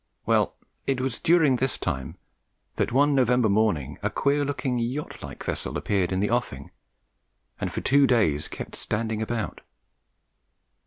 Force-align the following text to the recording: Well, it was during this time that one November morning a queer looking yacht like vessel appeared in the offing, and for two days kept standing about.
Well, 0.25 0.55
it 0.87 0.99
was 0.99 1.19
during 1.19 1.57
this 1.57 1.77
time 1.77 2.17
that 2.77 2.91
one 2.91 3.13
November 3.13 3.49
morning 3.49 3.99
a 4.01 4.09
queer 4.09 4.43
looking 4.43 4.79
yacht 4.79 5.21
like 5.21 5.43
vessel 5.43 5.77
appeared 5.77 6.11
in 6.11 6.21
the 6.21 6.31
offing, 6.31 6.71
and 7.59 7.71
for 7.71 7.81
two 7.81 8.07
days 8.07 8.47
kept 8.47 8.75
standing 8.75 9.21
about. 9.21 9.61